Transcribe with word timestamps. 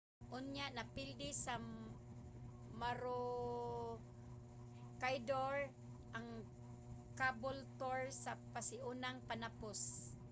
unya 0.37 0.65
napildi 0.75 1.29
sa 1.45 1.55
maroochydore 2.79 5.65
ang 6.17 6.27
caboolture 7.17 8.03
sa 8.23 8.31
pasiunang 8.53 9.17
panapos 9.29 9.79